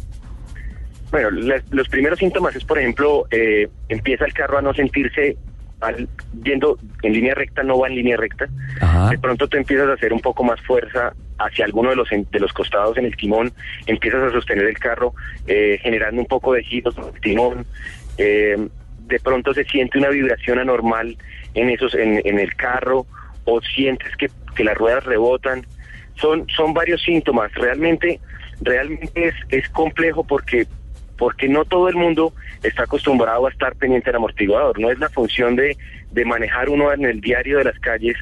Bueno, 1.10 1.30
los 1.72 1.88
primeros 1.88 2.20
síntomas 2.20 2.56
es, 2.56 2.66
por 2.66 2.78
ejemplo, 2.78 3.26
eh, 3.32 3.70
empieza 3.88 4.26
el 4.26 4.34
carro 4.34 4.58
a 4.58 4.62
no 4.62 4.74
sentirse 4.74 5.38
al, 5.82 6.08
yendo 6.44 6.78
en 7.04 7.14
línea 7.14 7.36
recta, 7.36 7.64
no 7.64 7.80
va 7.80 7.88
en 7.88 7.96
línea 7.96 8.18
recta. 8.18 8.48
Ajá. 8.82 9.10
De 9.10 9.18
pronto 9.18 9.48
tú 9.48 9.58
empiezas 9.58 9.90
a 9.90 9.94
hacer 9.94 10.14
un 10.14 10.20
poco 10.20 10.44
más 10.44 10.60
fuerza 10.62 11.14
hacia 11.40 11.66
alguno 11.66 11.92
de 11.92 11.96
los 11.96 12.10
de 12.10 12.40
los 12.40 12.52
costados 12.54 12.98
en 12.98 13.06
el 13.06 13.16
timón, 13.16 13.52
empiezas 13.86 14.24
a 14.24 14.32
sostener 14.32 14.66
el 14.66 14.80
carro 14.80 15.14
eh, 15.46 15.80
generando 15.82 16.22
un 16.22 16.28
poco 16.28 16.54
de 16.54 16.64
giros 16.64 16.98
en 16.98 17.04
el 17.04 17.22
timón. 17.22 17.66
Eh, 18.18 18.68
de 19.08 19.20
pronto 19.20 19.54
se 19.54 19.64
siente 19.64 19.98
una 19.98 20.10
vibración 20.10 20.60
anormal 20.60 21.18
en 21.54 21.70
esos 21.70 21.94
en, 21.94 22.22
en 22.26 22.40
el 22.40 22.56
carro 22.56 23.06
o 23.46 23.62
sientes 23.62 24.16
que, 24.18 24.30
que 24.56 24.64
las 24.64 24.76
ruedas 24.76 25.06
rebotan. 25.06 25.66
Son 26.16 26.48
son 26.50 26.74
varios 26.74 27.02
síntomas. 27.04 27.54
Realmente 27.54 28.20
realmente 28.62 29.28
es, 29.28 29.36
es 29.50 29.70
complejo 29.70 30.24
porque 30.24 30.66
porque 31.18 31.48
no 31.50 31.66
todo 31.66 31.90
el 31.90 31.96
mundo 31.96 32.34
está 32.64 32.84
acostumbrado 32.84 33.48
a 33.48 33.50
estar 33.52 33.76
pendiente 33.76 34.10
del 34.10 34.18
amortiguador. 34.18 34.80
No 34.80 34.90
es 34.92 35.00
la 35.00 35.10
función 35.10 35.56
de, 35.56 35.78
de 36.12 36.26
manejar 36.26 36.70
uno 36.70 36.92
en 36.94 37.06
el 37.06 37.22
diario 37.22 37.58
de 37.58 37.64
las 37.66 37.80
calles, 37.80 38.16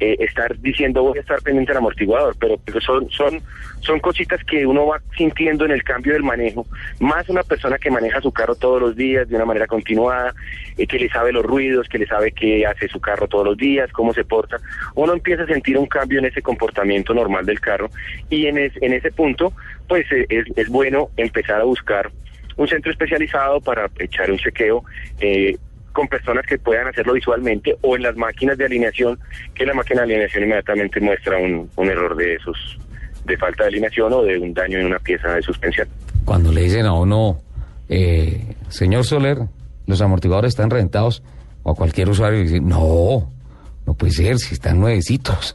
eh, 0.00 0.16
estar 0.18 0.58
diciendo 0.58 1.04
voy 1.04 1.18
a 1.18 1.20
estar 1.20 1.40
pendiente 1.42 1.70
del 1.70 1.78
amortiguador, 1.78 2.34
pero, 2.40 2.58
son, 2.80 3.08
son, 3.10 3.40
son 3.82 4.00
cositas 4.00 4.42
que 4.42 4.66
uno 4.66 4.84
va 4.88 5.00
sintiendo 5.16 5.64
en 5.64 5.70
el 5.70 5.84
cambio 5.84 6.14
del 6.14 6.24
manejo. 6.24 6.66
Más 6.98 7.28
una 7.28 7.44
persona 7.44 7.78
que 7.78 7.88
maneja 7.88 8.20
su 8.20 8.32
carro 8.32 8.56
todos 8.56 8.80
los 8.80 8.96
días 8.96 9.28
de 9.28 9.36
una 9.36 9.44
manera 9.44 9.68
continuada, 9.68 10.34
eh, 10.76 10.88
que 10.88 10.98
le 10.98 11.08
sabe 11.08 11.30
los 11.32 11.44
ruidos, 11.44 11.88
que 11.88 11.98
le 11.98 12.06
sabe 12.08 12.32
qué 12.32 12.66
hace 12.66 12.88
su 12.88 13.00
carro 13.00 13.28
todos 13.28 13.44
los 13.46 13.56
días, 13.56 13.92
cómo 13.92 14.12
se 14.12 14.24
porta. 14.24 14.56
Uno 14.96 15.12
empieza 15.12 15.44
a 15.44 15.46
sentir 15.46 15.78
un 15.78 15.86
cambio 15.86 16.18
en 16.18 16.24
ese 16.24 16.42
comportamiento 16.42 17.14
normal 17.14 17.46
del 17.46 17.60
carro 17.60 17.88
y 18.28 18.46
en, 18.46 18.58
es- 18.58 18.82
en 18.82 18.94
ese 18.94 19.12
punto, 19.12 19.52
pues 19.86 20.04
eh, 20.10 20.26
es, 20.30 20.46
es 20.56 20.68
bueno 20.68 21.10
empezar 21.16 21.60
a 21.60 21.64
buscar 21.64 22.10
un 22.62 22.68
centro 22.68 22.92
especializado 22.92 23.60
para 23.60 23.90
echar 23.98 24.30
un 24.30 24.38
chequeo 24.38 24.84
eh, 25.20 25.56
con 25.92 26.08
personas 26.08 26.46
que 26.46 26.58
puedan 26.58 26.88
hacerlo 26.88 27.12
visualmente 27.12 27.76
o 27.82 27.96
en 27.96 28.02
las 28.02 28.16
máquinas 28.16 28.56
de 28.56 28.64
alineación, 28.64 29.18
que 29.54 29.66
la 29.66 29.74
máquina 29.74 30.00
de 30.02 30.12
alineación 30.14 30.44
inmediatamente 30.44 31.00
muestra 31.00 31.38
un, 31.38 31.68
un 31.76 31.88
error 31.88 32.16
de 32.16 32.34
esos, 32.34 32.78
de 33.24 33.36
falta 33.36 33.64
de 33.64 33.68
alineación 33.68 34.12
o 34.12 34.22
de 34.22 34.38
un 34.38 34.54
daño 34.54 34.78
en 34.78 34.86
una 34.86 34.98
pieza 34.98 35.34
de 35.34 35.42
suspensión. 35.42 35.88
Cuando 36.24 36.52
le 36.52 36.62
dicen 36.62 36.86
a 36.86 36.94
uno, 36.94 37.38
eh, 37.88 38.54
señor 38.68 39.04
Soler, 39.04 39.38
los 39.86 40.00
amortiguadores 40.00 40.50
están 40.50 40.70
reventados, 40.70 41.22
o 41.62 41.72
a 41.72 41.74
cualquier 41.74 42.08
usuario 42.08 42.40
dice, 42.40 42.60
no, 42.60 43.30
no 43.86 43.94
puede 43.94 44.12
ser, 44.12 44.38
si 44.38 44.54
están 44.54 44.78
nuevecitos. 44.80 45.54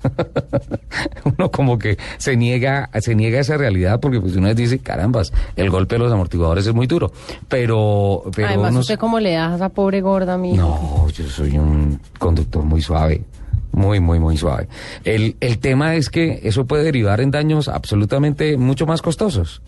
uno 1.24 1.50
como 1.51 1.79
que 1.79 1.98
se 2.17 2.36
niega, 2.36 2.89
se 3.00 3.15
niega 3.15 3.38
a 3.38 3.41
esa 3.41 3.57
realidad 3.57 4.00
porque 4.00 4.19
pues 4.19 4.36
uno 4.36 4.53
dice, 4.53 4.79
carambas, 4.79 5.31
el 5.55 5.69
golpe 5.69 5.96
de 5.96 6.00
los 6.00 6.12
amortiguadores 6.12 6.67
es 6.67 6.74
muy 6.74 6.88
duro. 6.88 7.12
Pero, 7.48 8.24
pero 8.36 8.48
Además, 8.50 8.72
uno- 8.72 8.79
usted 8.81 8.98
cómo 9.00 9.19
le 9.19 9.34
da 9.34 9.53
a 9.53 9.55
esa 9.55 9.69
pobre 9.69 10.01
gorda, 10.01 10.38
mi 10.38 10.53
no, 10.53 11.07
yo 11.10 11.25
soy 11.29 11.57
un 11.57 12.00
conductor 12.19 12.63
muy 12.63 12.81
suave, 12.81 13.24
muy, 13.72 14.00
muy, 14.00 14.19
muy 14.19 14.38
suave. 14.38 14.67
El, 15.03 15.36
el 15.39 15.60
tema 15.60 15.96
es 15.96 16.10
que 16.10 16.41
eso 16.43 16.65
puede 16.65 16.84
derivar 16.84 17.22
en 17.22 17.31
daños 17.31 17.67
absolutamente 17.69 18.57
mucho 18.57 18.86
más 18.86 19.01
costosos. 19.01 19.62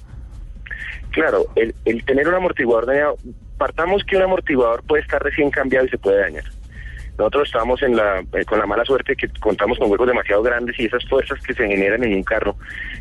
Claro, 1.11 1.45
el, 1.55 1.73
el 1.85 2.03
tener 2.05 2.27
un 2.27 2.35
amortiguador 2.35 2.85
dañado, 2.85 3.15
partamos 3.57 4.03
que 4.03 4.15
un 4.17 4.23
amortiguador 4.23 4.83
puede 4.83 5.01
estar 5.01 5.21
recién 5.21 5.49
cambiado 5.49 5.85
y 5.85 5.89
se 5.89 5.97
puede 5.97 6.19
dañar. 6.21 6.43
Nosotros 7.19 7.49
estamos 7.49 7.83
en 7.83 7.97
la, 7.97 8.23
eh, 8.31 8.45
con 8.45 8.59
la 8.59 8.65
mala 8.65 8.85
suerte 8.85 9.13
que 9.13 9.27
contamos 9.41 9.77
con 9.77 9.91
huecos 9.91 10.07
demasiado 10.07 10.41
grandes 10.41 10.79
y 10.79 10.85
esas 10.85 11.03
fuerzas 11.03 11.37
que 11.41 11.53
se 11.53 11.67
generan 11.67 12.01
en 12.05 12.13
un 12.13 12.23
carro 12.23 12.55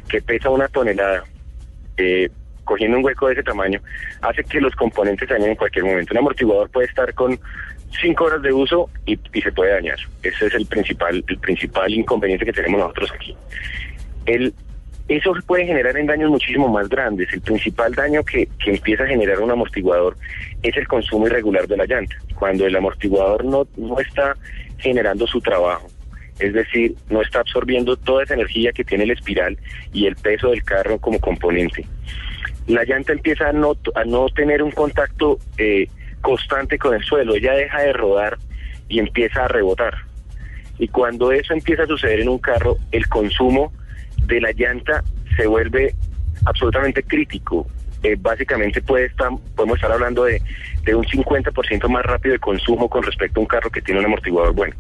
que 0.09 0.21
pesa 0.21 0.51
una 0.51 0.67
tonelada, 0.67 1.23
eh, 1.97 2.29
cogiendo 2.65 2.99
un 2.99 3.05
hueco 3.05 3.29
de 3.29 3.35
ese 3.35 3.45
tamaño, 3.45 3.81
hace 4.21 4.43
que 4.43 4.61
los 4.61 4.75
componentes 4.75 5.29
dañen 5.29 5.51
en 5.51 5.55
cualquier 5.55 5.85
momento. 5.85 6.15
Un 6.15 6.19
amortiguador 6.19 6.69
puede 6.69 6.89
estar 6.89 7.15
con 7.15 7.39
cinco 8.03 8.25
horas 8.25 8.43
de 8.43 8.53
uso 8.53 8.91
y, 9.07 9.17
y 9.33 9.41
se 9.41 9.53
puede 9.53 9.71
dañar. 9.71 9.99
Ese 10.25 10.47
es 10.47 10.55
el 10.55 10.67
principal, 10.67 11.25
el 11.29 11.39
principal 11.39 11.95
inconveniente 11.95 12.45
que 12.45 12.53
tenemos 12.53 12.81
nosotros 12.81 13.13
aquí. 13.15 13.37
El, 14.27 14.53
eso 15.09 15.33
puede 15.47 15.67
generar 15.67 15.97
en 15.97 16.07
daños 16.07 16.31
muchísimo 16.31 16.69
más 16.69 16.89
grandes. 16.89 17.33
El 17.33 17.41
principal 17.41 17.95
daño 17.95 18.23
que, 18.23 18.47
que 18.63 18.73
empieza 18.73 19.05
a 19.05 19.09
generar 19.09 19.41
un 19.41 19.51
amortiguador 19.51 20.17
es 20.63 20.77
el 20.77 20.87
consumo 20.87 21.27
irregular 21.27 21.67
de 21.67 21.79
la 21.79 21.87
llanta. 21.87 22.15
Cuando 22.35 22.67
el 22.67 22.77
amortiguador 22.77 23.45
no, 23.45 23.67
no 23.77 23.99
está 24.01 24.37
generando 24.77 25.27
su 25.27 25.41
trabajo, 25.41 25.87
es 26.39 26.53
decir, 26.53 26.95
no 27.09 27.23
está 27.23 27.41
absorbiendo 27.41 27.97
toda 27.97 28.23
esa 28.23 28.35
energía 28.35 28.73
que 28.73 28.85
tiene 28.85 29.05
el 29.05 29.13
espiral 29.13 29.59
y 29.93 30.07
el 30.07 30.15
peso 30.17 30.51
del 30.51 30.63
carro 30.63 30.99
como 30.99 31.19
componente. 31.19 31.87
La 32.67 32.85
llanta 32.85 33.13
empieza 33.13 33.49
a 33.49 33.53
no, 33.53 33.77
a 33.95 34.05
no 34.05 34.29
tener 34.29 34.63
un 34.63 34.71
contacto 34.71 35.39
eh, 35.57 35.89
constante 36.21 36.79
con 36.79 36.95
el 36.95 37.03
suelo, 37.03 37.35
ella 37.35 37.55
deja 37.55 37.81
de 37.81 37.93
rodar 37.95 38.37
y 38.89 38.99
empieza 38.99 39.45
a 39.45 39.49
rebotar 39.49 39.95
Y 40.79 40.89
cuando 40.89 41.33
eso 41.33 41.53
empieza 41.53 41.85
a 41.85 41.87
suceder 41.87 42.21
en 42.21 42.29
un 42.29 42.39
carro, 42.39 42.77
el 42.93 43.09
consumo 43.09 43.73
de 44.29 44.41
la 44.41 44.53
llanta 44.53 45.03
se 45.37 45.47
vuelve 45.47 45.95
absolutamente 46.45 47.03
crítico. 47.03 47.67
Eh, 48.03 48.17
básicamente 48.19 48.81
puede 48.81 49.07
estar, 49.07 49.31
podemos 49.57 49.77
estar 49.77 49.91
hablando 49.91 50.25
de, 50.25 50.41
de 50.85 50.95
un 50.95 51.05
50% 51.05 51.89
más 51.89 52.05
rápido 52.05 52.35
de 52.35 52.39
consumo 52.39 52.89
con 52.89 53.03
respecto 53.03 53.41
a 53.41 53.43
un 53.43 53.49
carro 53.49 53.71
que 53.71 53.83
tiene 53.83 54.01
un 54.01 54.07
amortiguador 54.07 54.55
bueno. 54.55 54.77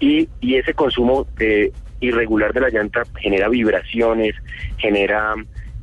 Y, 0.00 0.28
y 0.40 0.56
ese 0.56 0.74
consumo 0.74 1.26
eh, 1.38 1.72
irregular 2.00 2.52
de 2.52 2.60
la 2.60 2.68
llanta 2.68 3.04
genera 3.18 3.48
vibraciones, 3.48 4.34
genera 4.76 5.34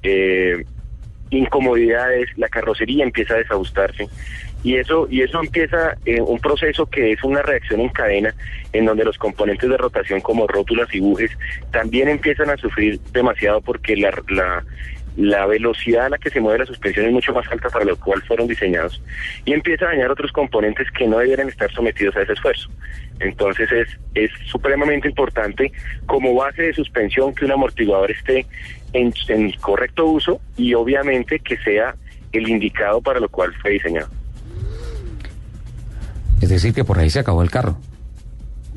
eh, 0.03 0.63
incomodidades, 1.31 2.29
la 2.37 2.47
carrocería 2.47 3.03
empieza 3.03 3.33
a 3.33 3.37
desajustarse 3.37 4.07
y 4.65 4.77
eso 4.77 5.07
y 5.11 5.21
eso 5.21 5.39
empieza 5.39 5.95
eh, 6.05 6.19
un 6.19 6.39
proceso 6.39 6.87
que 6.87 7.11
es 7.11 7.23
una 7.23 7.43
reacción 7.43 7.81
en 7.81 7.89
cadena 7.89 8.33
en 8.73 8.85
donde 8.85 9.05
los 9.05 9.15
componentes 9.15 9.69
de 9.69 9.77
rotación 9.77 10.21
como 10.21 10.47
rótulas 10.47 10.91
y 10.91 10.99
bujes 10.99 11.29
también 11.71 12.09
empiezan 12.09 12.49
a 12.49 12.57
sufrir 12.57 12.99
demasiado 13.13 13.61
porque 13.61 13.95
la, 13.95 14.11
la 15.17 15.45
velocidad 15.45 16.07
a 16.07 16.09
la 16.09 16.17
que 16.17 16.31
se 16.31 16.39
mueve 16.39 16.57
la 16.57 16.65
suspensión 16.65 17.05
es 17.05 17.11
mucho 17.11 17.31
más 17.31 17.47
alta 17.51 17.69
para 17.69 17.85
lo 17.85 17.95
cual 17.95 18.23
fueron 18.23 18.47
diseñados 18.47 18.99
y 19.45 19.53
empieza 19.53 19.85
a 19.85 19.89
dañar 19.89 20.09
otros 20.09 20.31
componentes 20.31 20.89
que 20.89 21.07
no 21.07 21.19
debieran 21.19 21.47
estar 21.47 21.71
sometidos 21.71 22.15
a 22.15 22.23
ese 22.23 22.33
esfuerzo. 22.33 22.67
Entonces 23.19 23.71
es, 23.71 23.87
es 24.15 24.31
supremamente 24.47 25.07
importante 25.07 25.71
como 26.07 26.33
base 26.33 26.63
de 26.63 26.73
suspensión 26.73 27.35
que 27.35 27.45
un 27.45 27.51
amortiguador 27.51 28.09
esté 28.09 28.47
en, 28.93 29.13
en 29.27 29.51
correcto 29.61 30.07
uso 30.07 30.41
y 30.57 30.73
obviamente 30.73 31.37
que 31.37 31.55
sea 31.57 31.93
el 32.31 32.49
indicado 32.49 32.99
para 32.99 33.19
lo 33.19 33.29
cual 33.29 33.53
fue 33.61 33.69
diseñado. 33.69 34.09
Es 36.45 36.49
decir, 36.49 36.75
que 36.75 36.83
por 36.83 36.99
ahí 36.99 37.09
se 37.09 37.17
acabó 37.19 37.41
el 37.41 37.49
carro. 37.49 37.75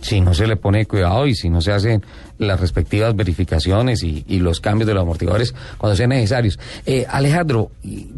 Si 0.01 0.23
no 0.23 0.33
se 0.33 0.47
le 0.47 0.57
pone 0.57 0.87
cuidado 0.87 1.27
y 1.27 1.35
si 1.35 1.51
no 1.51 1.61
se 1.61 1.71
hacen 1.71 2.03
las 2.39 2.59
respectivas 2.59 3.15
verificaciones 3.15 4.03
y, 4.03 4.25
y 4.27 4.39
los 4.39 4.59
cambios 4.59 4.87
de 4.87 4.95
los 4.95 5.03
amortiguadores 5.03 5.55
cuando 5.77 5.95
sean 5.97 6.09
necesarios. 6.09 6.59
Eh, 6.87 7.05
Alejandro, 7.11 7.71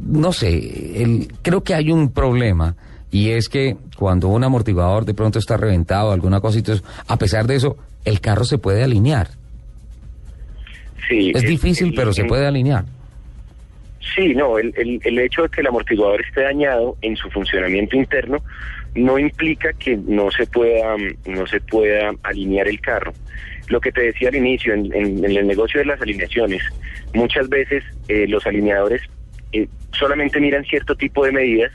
no 0.06 0.32
sé, 0.32 1.02
el, 1.02 1.32
creo 1.42 1.64
que 1.64 1.74
hay 1.74 1.90
un 1.90 2.12
problema 2.12 2.76
y 3.10 3.30
es 3.30 3.48
que 3.48 3.76
cuando 3.96 4.28
un 4.28 4.44
amortiguador 4.44 5.04
de 5.04 5.14
pronto 5.14 5.40
está 5.40 5.56
reventado, 5.56 6.12
alguna 6.12 6.38
cosita, 6.40 6.74
a 7.08 7.16
pesar 7.16 7.48
de 7.48 7.56
eso, 7.56 7.76
el 8.04 8.20
carro 8.20 8.44
se 8.44 8.58
puede 8.58 8.84
alinear. 8.84 9.30
Sí, 11.08 11.32
es 11.34 11.42
el- 11.42 11.48
difícil, 11.48 11.88
el- 11.88 11.94
pero 11.94 12.12
se 12.12 12.24
puede 12.24 12.46
alinear. 12.46 12.84
Sí, 14.14 14.34
no, 14.34 14.58
el, 14.58 14.72
el, 14.76 15.00
el 15.04 15.18
hecho 15.18 15.42
de 15.42 15.48
que 15.48 15.60
el 15.60 15.66
amortiguador 15.68 16.20
esté 16.20 16.42
dañado 16.42 16.96
en 17.00 17.16
su 17.16 17.28
funcionamiento 17.30 17.96
interno 17.96 18.38
no 18.94 19.18
implica 19.18 19.72
que 19.72 19.96
no 19.96 20.30
se 20.30 20.46
pueda 20.46 20.96
no 21.26 21.46
se 21.46 21.60
pueda 21.60 22.12
alinear 22.22 22.68
el 22.68 22.80
carro. 22.80 23.12
Lo 23.68 23.80
que 23.80 23.92
te 23.92 24.00
decía 24.02 24.28
al 24.30 24.34
inicio, 24.36 24.74
en 24.74 24.92
el 25.24 25.46
negocio 25.46 25.78
de 25.78 25.86
las 25.86 26.00
alineaciones, 26.00 26.62
muchas 27.14 27.48
veces 27.48 27.84
eh, 28.08 28.26
los 28.28 28.44
alineadores 28.46 29.02
eh, 29.52 29.68
solamente 29.92 30.40
miran 30.40 30.64
cierto 30.64 30.96
tipo 30.96 31.24
de 31.24 31.30
medidas, 31.32 31.70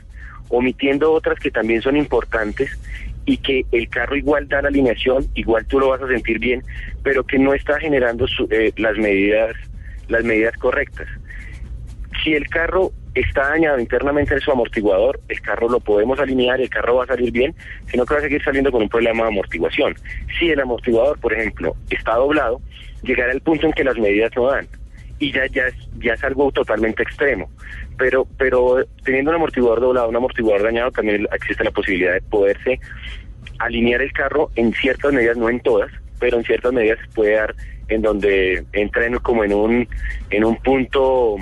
omitiendo 0.48 1.10
otras 1.12 1.38
que 1.38 1.50
también 1.50 1.80
son 1.80 1.96
importantes 1.96 2.70
y 3.24 3.38
que 3.38 3.64
el 3.72 3.88
carro 3.88 4.14
igual 4.14 4.46
da 4.46 4.60
la 4.62 4.68
alineación, 4.68 5.26
igual 5.34 5.64
tú 5.66 5.80
lo 5.80 5.88
vas 5.88 6.02
a 6.02 6.08
sentir 6.08 6.38
bien, 6.38 6.62
pero 7.02 7.24
que 7.24 7.38
no 7.38 7.54
está 7.54 7.80
generando 7.80 8.26
su- 8.28 8.46
eh, 8.50 8.72
las 8.76 8.96
medidas 8.98 9.56
las 10.08 10.22
medidas 10.22 10.56
correctas 10.58 11.08
si 12.22 12.34
el 12.34 12.48
carro 12.48 12.92
está 13.20 13.48
dañado 13.50 13.80
internamente 13.80 14.34
en 14.34 14.40
su 14.40 14.50
amortiguador, 14.50 15.20
el 15.28 15.40
carro 15.40 15.68
lo 15.68 15.80
podemos 15.80 16.18
alinear, 16.18 16.60
el 16.60 16.68
carro 16.68 16.96
va 16.96 17.04
a 17.04 17.06
salir 17.06 17.32
bien, 17.32 17.54
sino 17.86 18.04
que 18.04 18.14
va 18.14 18.20
a 18.20 18.22
seguir 18.22 18.42
saliendo 18.42 18.70
con 18.70 18.82
un 18.82 18.88
problema 18.88 19.22
de 19.22 19.28
amortiguación. 19.28 19.94
Si 20.38 20.50
el 20.50 20.60
amortiguador, 20.60 21.18
por 21.18 21.32
ejemplo, 21.32 21.74
está 21.90 22.14
doblado, 22.14 22.60
llegará 23.02 23.32
el 23.32 23.40
punto 23.40 23.66
en 23.66 23.72
que 23.72 23.84
las 23.84 23.96
medidas 23.96 24.30
no 24.36 24.50
dan 24.50 24.68
y 25.18 25.32
ya 25.32 25.46
ya 25.46 25.66
es, 25.66 25.74
ya 25.98 26.14
es 26.14 26.24
algo 26.24 26.52
totalmente 26.52 27.02
extremo. 27.02 27.50
Pero 27.96 28.26
pero 28.36 28.84
teniendo 29.04 29.30
un 29.30 29.36
amortiguador 29.36 29.80
doblado, 29.80 30.08
un 30.08 30.16
amortiguador 30.16 30.62
dañado, 30.62 30.90
también 30.90 31.26
existe 31.32 31.64
la 31.64 31.70
posibilidad 31.70 32.12
de 32.12 32.20
poderse 32.22 32.78
alinear 33.58 34.02
el 34.02 34.12
carro 34.12 34.50
en 34.56 34.72
ciertas 34.74 35.12
medidas, 35.12 35.36
no 35.36 35.48
en 35.48 35.60
todas, 35.60 35.90
pero 36.18 36.36
en 36.36 36.44
ciertas 36.44 36.72
medidas 36.72 36.98
puede 37.14 37.34
dar 37.34 37.54
en 37.88 38.02
donde 38.02 38.64
entra 38.72 39.06
en, 39.06 39.16
como 39.18 39.44
en 39.44 39.54
un 39.54 39.88
en 40.30 40.44
un 40.44 40.56
punto 40.56 41.36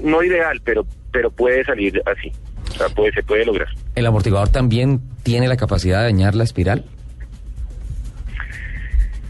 no 0.00 0.22
ideal, 0.22 0.60
pero 0.64 0.86
pero 1.16 1.30
puede 1.30 1.64
salir 1.64 2.02
así. 2.04 2.30
O 2.70 2.74
sea, 2.74 2.88
puede, 2.90 3.10
se 3.12 3.22
puede 3.22 3.46
lograr. 3.46 3.68
¿El 3.94 4.04
amortiguador 4.04 4.50
también 4.50 5.00
tiene 5.22 5.48
la 5.48 5.56
capacidad 5.56 6.00
de 6.00 6.04
dañar 6.04 6.34
la 6.34 6.44
espiral? 6.44 6.84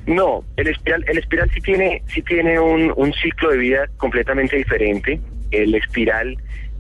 No, 0.07 0.45
el 0.57 0.67
espiral, 0.67 1.05
el 1.07 1.19
espiral 1.19 1.49
sí 1.55 1.61
tiene, 1.61 2.03
sí 2.09 2.23
tiene 2.23 2.59
un, 2.59 2.93
un 2.97 3.13
ciclo 3.13 3.51
de 3.51 3.59
vida 3.59 3.89
completamente 3.99 4.57
diferente. 4.57 5.21
El 5.53 5.77
espiral, 5.77 6.37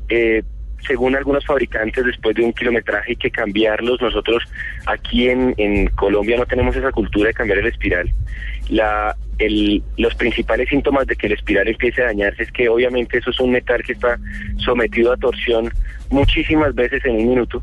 eh, 0.08 0.42
según 0.86 1.14
algunos 1.14 1.44
fabricantes, 1.46 2.04
después 2.04 2.34
de 2.34 2.42
un 2.42 2.52
kilometraje 2.52 3.12
hay 3.12 3.16
que 3.16 3.30
cambiarlos. 3.30 4.00
Nosotros 4.00 4.42
aquí 4.86 5.28
en, 5.28 5.54
en 5.56 5.86
Colombia 5.90 6.36
no 6.36 6.46
tenemos 6.46 6.74
esa 6.74 6.90
cultura 6.90 7.28
de 7.28 7.34
cambiar 7.34 7.58
el 7.58 7.66
espiral. 7.66 8.12
La, 8.70 9.16
el, 9.38 9.82
los 9.96 10.14
principales 10.14 10.68
síntomas 10.68 11.06
de 11.06 11.16
que 11.16 11.26
el 11.26 11.34
espiral 11.34 11.68
empiece 11.68 12.02
a 12.02 12.06
dañarse 12.06 12.44
es 12.44 12.52
que 12.52 12.68
obviamente 12.68 13.18
eso 13.18 13.30
es 13.30 13.40
un 13.40 13.52
metal 13.52 13.82
que 13.82 13.92
está 13.92 14.18
sometido 14.58 15.12
a 15.12 15.16
torsión 15.16 15.70
muchísimas 16.10 16.74
veces 16.74 17.04
en 17.04 17.16
un 17.16 17.28
minuto. 17.28 17.62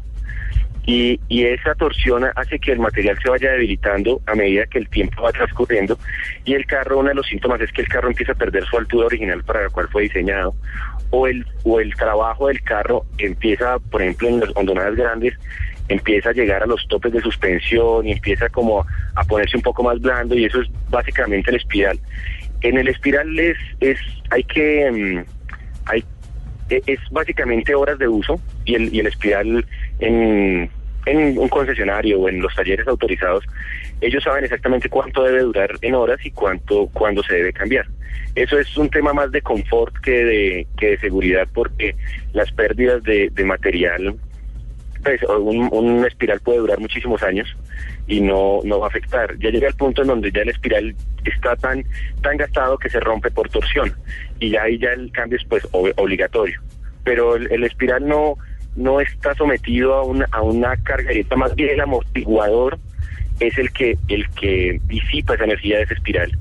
y, 0.85 1.19
esa 1.29 1.75
torsión 1.75 2.25
hace 2.35 2.59
que 2.59 2.73
el 2.73 2.79
material 2.79 3.17
se 3.23 3.29
vaya 3.29 3.51
debilitando 3.51 4.21
a 4.25 4.35
medida 4.35 4.65
que 4.65 4.79
el 4.79 4.89
tiempo 4.89 5.23
va 5.23 5.31
transcurriendo 5.31 5.97
y 6.45 6.53
el 6.55 6.65
carro, 6.65 6.99
uno 6.99 7.09
de 7.09 7.15
los 7.15 7.27
síntomas 7.27 7.61
es 7.61 7.71
que 7.71 7.81
el 7.81 7.87
carro 7.87 8.09
empieza 8.09 8.33
a 8.33 8.35
perder 8.35 8.65
su 8.65 8.77
altura 8.77 9.05
original 9.07 9.43
para 9.43 9.63
la 9.63 9.69
cual 9.69 9.87
fue 9.89 10.03
diseñado 10.03 10.53
o 11.09 11.27
el, 11.27 11.45
o 11.63 11.79
el 11.79 11.93
trabajo 11.93 12.47
del 12.47 12.61
carro 12.63 13.05
empieza, 13.19 13.77
por 13.79 14.01
ejemplo, 14.01 14.27
en 14.29 14.39
las 14.39 14.49
hondonadas 14.55 14.95
grandes, 14.95 15.35
empieza 15.93 16.29
a 16.29 16.33
llegar 16.33 16.63
a 16.63 16.67
los 16.67 16.85
topes 16.87 17.13
de 17.13 17.21
suspensión 17.21 18.07
y 18.07 18.11
empieza 18.11 18.49
como 18.49 18.85
a 19.15 19.23
ponerse 19.23 19.57
un 19.57 19.63
poco 19.63 19.83
más 19.83 19.99
blando 19.99 20.35
y 20.35 20.45
eso 20.45 20.61
es 20.61 20.67
básicamente 20.89 21.51
el 21.51 21.57
espiral. 21.57 21.99
En 22.61 22.77
el 22.77 22.87
espiral 22.87 23.37
es, 23.39 23.57
es 23.79 23.99
hay 24.29 24.43
que, 24.43 24.91
mm, 24.91 25.25
hay 25.85 26.03
e- 26.69 26.83
es 26.85 26.99
básicamente 27.11 27.75
horas 27.75 27.97
de 27.99 28.07
uso 28.07 28.39
y 28.65 28.75
el, 28.75 28.93
y 28.93 28.99
el 28.99 29.07
espiral 29.07 29.65
en, 29.99 30.69
en 31.05 31.37
un 31.37 31.49
concesionario 31.49 32.19
o 32.19 32.29
en 32.29 32.41
los 32.41 32.55
talleres 32.55 32.87
autorizados, 32.87 33.43
ellos 34.01 34.23
saben 34.23 34.43
exactamente 34.43 34.89
cuánto 34.89 35.23
debe 35.23 35.41
durar 35.41 35.71
en 35.81 35.95
horas 35.95 36.19
y 36.25 36.31
cuánto 36.31 36.87
cuándo 36.93 37.23
se 37.23 37.35
debe 37.35 37.53
cambiar. 37.53 37.85
Eso 38.35 38.57
es 38.57 38.75
un 38.77 38.89
tema 38.89 39.13
más 39.13 39.31
de 39.31 39.41
confort 39.41 39.95
que 39.99 40.25
de, 40.25 40.67
que 40.77 40.91
de 40.91 40.97
seguridad 40.99 41.47
porque 41.53 41.95
las 42.33 42.51
pérdidas 42.51 43.03
de, 43.03 43.29
de 43.31 43.43
material, 43.43 44.15
pues 45.03 45.21
un, 45.23 45.69
un 45.71 46.05
espiral 46.05 46.39
puede 46.39 46.59
durar 46.59 46.79
muchísimos 46.79 47.21
años 47.23 47.55
y 48.07 48.21
no, 48.21 48.59
no 48.63 48.79
va 48.79 48.87
a 48.87 48.89
afectar. 48.89 49.37
Ya 49.39 49.49
llega 49.49 49.67
el 49.67 49.75
punto 49.75 50.01
en 50.01 50.07
donde 50.07 50.31
ya 50.31 50.41
el 50.41 50.49
espiral 50.49 50.95
está 51.25 51.55
tan, 51.55 51.83
tan 52.21 52.37
gastado 52.37 52.77
que 52.77 52.89
se 52.89 52.99
rompe 52.99 53.29
por 53.31 53.49
torsión 53.49 53.93
y 54.39 54.49
ya 54.51 54.63
ahí 54.63 54.77
ya 54.77 54.91
el 54.91 55.11
cambio 55.11 55.37
es 55.37 55.45
pues 55.45 55.63
ob- 55.71 55.93
obligatorio. 55.97 56.59
Pero 57.03 57.35
el, 57.35 57.51
el 57.51 57.63
espiral 57.63 58.07
no, 58.07 58.37
no 58.75 59.01
está 59.01 59.33
sometido 59.35 59.93
a 59.93 60.03
una, 60.03 60.27
a 60.31 60.41
una 60.41 60.75
carga 60.77 61.09
directa, 61.09 61.35
más 61.35 61.53
bien 61.55 61.71
el 61.71 61.81
amortiguador 61.81 62.79
es 63.39 63.57
el 63.57 63.71
que, 63.71 63.97
el 64.07 64.29
que 64.29 64.79
disipa 64.85 65.35
esa 65.35 65.43
energía 65.45 65.77
de 65.77 65.83
ese 65.83 65.95
espiral 65.95 66.31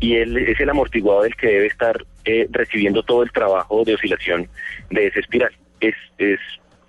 y 0.00 0.16
él 0.16 0.36
es 0.36 0.58
el 0.60 0.68
amortiguador 0.68 1.26
el 1.26 1.36
que 1.36 1.46
debe 1.46 1.66
estar 1.66 2.04
eh, 2.24 2.46
recibiendo 2.50 3.02
todo 3.02 3.22
el 3.22 3.30
trabajo 3.30 3.84
de 3.84 3.94
oscilación 3.94 4.48
de 4.90 5.06
ese 5.06 5.20
espiral. 5.20 5.52
Es, 5.80 5.94
es, 6.18 6.40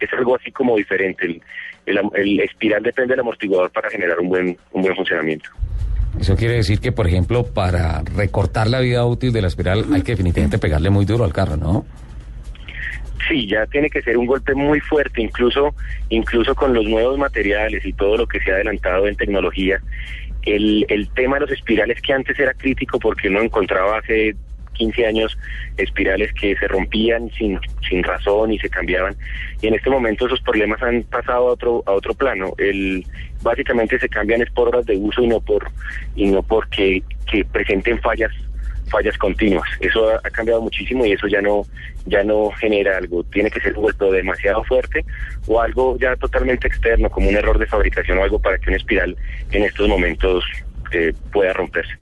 es 0.04 0.14
algo 0.14 0.36
así 0.36 0.52
como 0.52 0.76
diferente. 0.78 1.26
El, 1.26 1.42
el, 1.86 2.00
el 2.16 2.40
espiral 2.42 2.84
depende 2.84 3.14
del 3.14 3.22
amortiguador 3.22 3.72
para 3.72 3.90
generar 3.90 4.20
un 4.20 4.30
buen, 4.30 4.58
un 4.72 4.82
buen 4.82 4.96
funcionamiento. 4.96 5.50
Eso 6.20 6.36
quiere 6.36 6.56
decir 6.56 6.80
que, 6.80 6.92
por 6.92 7.08
ejemplo, 7.08 7.44
para 7.44 8.04
recortar 8.16 8.68
la 8.68 8.80
vida 8.80 9.06
útil 9.06 9.34
de 9.34 9.42
la 9.42 9.48
espiral 9.48 9.86
hay 9.92 10.04
que 10.04 10.12
definitivamente 10.12 10.60
pegarle 10.60 10.90
muy 10.90 11.06
duro 11.06 11.24
al 11.24 11.34
carro, 11.34 11.58
¿no? 11.58 11.86
Sí, 13.28 13.48
ya 13.48 13.66
tiene 13.68 13.90
que 13.90 14.02
ser 14.02 14.18
un 14.18 14.26
golpe 14.26 14.54
muy 14.54 14.80
fuerte, 14.82 15.22
incluso, 15.22 15.74
incluso 16.10 16.54
con 16.56 16.74
los 16.74 16.86
nuevos 16.86 17.18
materiales 17.18 17.86
y 17.86 17.94
todo 17.94 18.18
lo 18.18 18.28
que 18.28 18.40
se 18.42 18.52
ha 18.52 18.56
adelantado 18.56 19.08
en 19.08 19.16
tecnología. 19.16 19.82
El, 20.44 20.86
el 20.90 21.10
tema 21.10 21.38
de 21.38 21.42
los 21.42 21.52
espirales 21.52 22.02
que 22.02 22.14
antes 22.14 22.38
era 22.38 22.54
crítico 22.54 23.00
porque 23.00 23.30
uno 23.30 23.42
encontraba 23.42 24.00
hace 24.00 24.36
15 24.74 25.06
años 25.06 25.38
espirales 25.78 26.34
que 26.34 26.56
se 26.56 26.68
rompían 26.68 27.30
sin, 27.32 27.60
sin 27.88 28.04
razón 28.04 28.52
y 28.52 28.60
se 28.60 28.70
cambiaban. 28.70 29.16
Y 29.62 29.68
en 29.68 29.76
este 29.76 29.90
momento 29.90 30.26
esos 30.26 30.42
problemas 30.42 30.82
han 30.82 31.04
pasado 31.04 31.48
a 31.48 31.52
otro, 31.52 31.84
a 31.86 31.92
otro 31.92 32.14
plano. 32.14 32.54
El, 32.58 33.06
básicamente 33.42 34.00
se 34.00 34.10
cambian 34.10 34.42
es 34.42 34.50
por 34.52 34.70
horas 34.70 34.86
de 34.86 34.98
uso 34.98 35.22
y 35.22 35.28
no 35.28 35.40
por, 35.40 35.70
y 36.16 36.28
no 36.28 36.44
porque 36.44 37.04
que 37.30 37.46
presenten 37.46 38.00
fallas 38.00 38.32
fallas 38.90 39.18
continuas. 39.18 39.68
Eso 39.80 40.10
ha, 40.14 40.30
cambiado 40.30 40.62
muchísimo 40.62 41.06
y 41.06 41.14
eso 41.14 41.28
ya 41.28 41.42
no 41.42 41.66
ya 42.06 42.24
no 42.24 42.52
genera 42.52 42.98
algo. 42.98 43.24
Tiene 43.24 43.50
que 43.50 43.60
ser 43.60 43.74
golpe 43.74 44.06
demasiado 44.06 44.64
fuerte 44.66 45.04
o 45.48 45.60
algo 45.62 45.98
ya 46.00 46.16
totalmente 46.16 46.68
externo, 46.68 47.10
como 47.10 47.30
un 47.30 47.36
error 47.36 47.58
de 47.58 47.66
fabricación 47.66 48.18
o 48.20 48.24
algo 48.24 48.40
para 48.40 48.58
que 48.58 48.70
una 48.70 48.78
espiral 48.78 49.16
en 49.52 49.64
estos 49.64 49.88
momentos 49.88 50.44
eh, 50.92 51.14
pueda 51.32 51.54
romperse. 51.54 51.94